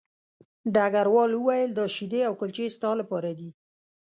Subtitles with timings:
[0.73, 3.49] ډګروال وویل دا شیدې او کلچې ستا لپاره دي